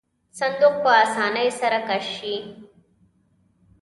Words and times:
صندوق 0.37 0.75
په 0.83 0.89
آسانۍ 1.03 1.49
سره 1.59 1.79
کش 1.87 2.05
شي. 2.17 2.35